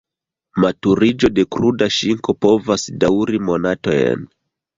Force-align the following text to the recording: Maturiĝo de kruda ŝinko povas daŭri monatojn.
Maturiĝo 0.63 1.29
de 1.39 1.45
kruda 1.57 1.89
ŝinko 1.99 2.35
povas 2.47 2.87
daŭri 3.05 3.43
monatojn. 3.53 4.27